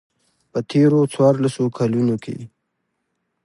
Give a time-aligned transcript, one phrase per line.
[0.51, 2.37] په تېرو څوارلسو کلونو کې.